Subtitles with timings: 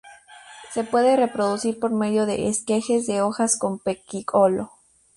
[0.73, 4.71] Se puede reproducir por medio de esquejes de hojas con pecíolo.